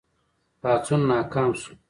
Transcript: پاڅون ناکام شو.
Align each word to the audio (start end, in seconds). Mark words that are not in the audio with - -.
پاڅون 0.61 1.01
ناکام 1.09 1.49
شو. 1.61 1.71